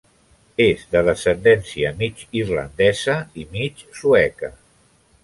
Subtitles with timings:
[0.63, 4.51] És de descendència mig irlandesa i mig sueca.